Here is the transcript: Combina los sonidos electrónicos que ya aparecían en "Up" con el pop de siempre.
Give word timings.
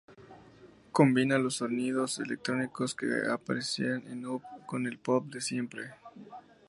Combina 0.91 1.37
los 1.37 1.57
sonidos 1.57 2.17
electrónicos 2.17 2.95
que 2.95 3.05
ya 3.07 3.33
aparecían 3.35 4.07
en 4.07 4.25
"Up" 4.25 4.41
con 4.65 4.87
el 4.87 4.97
pop 4.97 5.25
de 5.27 5.41
siempre. 5.41 5.93